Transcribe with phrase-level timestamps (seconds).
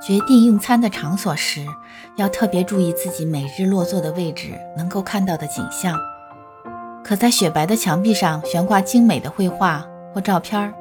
[0.00, 1.66] 决定用餐的场所时，
[2.16, 5.98] 要特别注意自己每日落座的位置能够看到的景象。
[7.02, 10.72] 可在雪白的墙壁上悬挂精美的绘画或照片，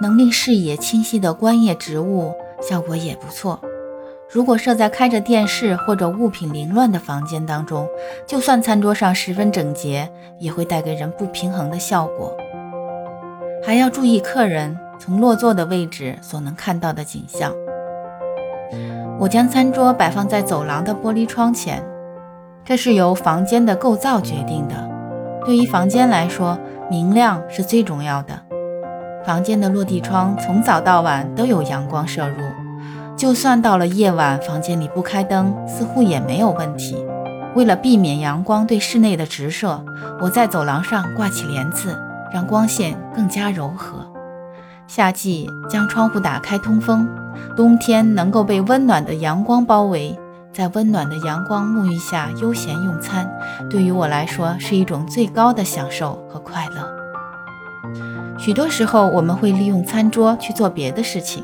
[0.00, 3.60] 能令视野清晰的观叶植物效果也不错。
[4.30, 7.86] 如果设在开着电视或者物品凌乱的房间当中，
[8.26, 12.34] 就算餐桌上十分整洁，也会带给人不平衡的效果。
[13.62, 17.52] 还要注意客人从落座的位置所能看到的景象。
[19.18, 21.82] 我将餐桌摆放在走廊的玻璃窗前，
[22.64, 24.74] 这是由房间的构造决定的。
[25.44, 26.58] 对于房间来说，
[26.90, 28.34] 明亮是最重要的。
[29.24, 32.36] 房间的落地窗从早到晚都有阳光射入，
[33.16, 37.04] 就算到了夜晚，房间里不开灯，似乎也没有问题。
[37.54, 39.84] 为了避免阳光对室内的直射，
[40.20, 41.96] 我在走廊上挂起帘子，
[42.32, 44.11] 让光线更加柔和。
[44.94, 47.08] 夏季将窗户打开通风。
[47.56, 50.14] 冬天能够被温暖的阳光包围，
[50.52, 53.26] 在温暖的阳光沐浴下悠闲用餐，
[53.70, 56.92] 对于我来说是一种最高的享受和快乐。
[58.38, 61.42] 许多时候，我们会利用餐桌去做别的事情，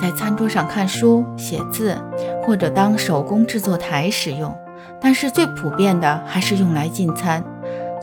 [0.00, 1.96] 在餐桌上看书、写字，
[2.44, 4.52] 或者当手工制作台使用。
[5.00, 7.44] 但是最普遍的还是用来进餐，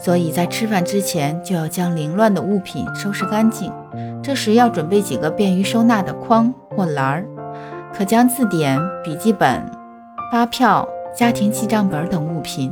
[0.01, 3.73] 所以在吃饭之前就要将凌乱的物品收拾干净。
[4.21, 7.25] 这时要准备几个便于收纳的筐或篮儿，
[7.93, 9.63] 可将字典、笔记本、
[10.31, 12.71] 发票、家庭记账本等物品，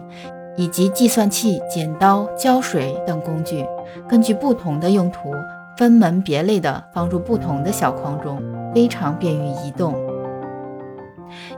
[0.56, 3.66] 以及计算器、剪刀、胶水等工具，
[4.08, 5.34] 根据不同的用途
[5.78, 8.42] 分门别类地放入不同的小筐中，
[8.73, 9.95] 非常便于移动。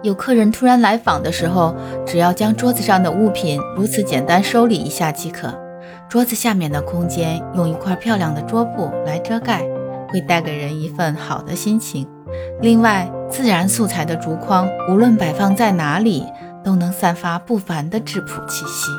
[0.02, 5.54] 有客人突然来访的时候，只要将桌子上的物品如此简单收理一下即可。
[6.08, 9.64] 桌子下面的空间用一块漂亮的桌布来遮盖。
[10.12, 12.08] 会带给人一份好的心情。
[12.62, 16.26] 另外，自然素材的竹筐，无论摆放在哪里，
[16.64, 18.90] 都能散发不凡的质朴气息。